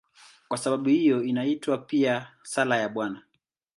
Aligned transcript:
Kwa 0.47 0.57
sababu 0.57 0.89
hiyo 0.89 1.23
inaitwa 1.23 1.77
pia 1.77 2.27
"Sala 2.43 2.77
ya 2.77 2.89
Bwana". 2.89 3.21